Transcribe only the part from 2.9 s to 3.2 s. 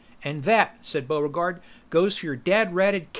cat!"